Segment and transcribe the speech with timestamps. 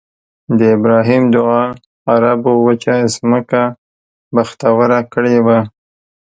[0.57, 1.63] د ابراهیم دعا
[2.11, 3.61] عربو وچه ځمکه
[4.35, 5.59] بختوره کړې ده.